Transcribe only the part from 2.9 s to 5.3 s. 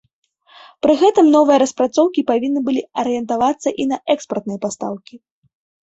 арыентавацца і на экспартныя пастаўкі.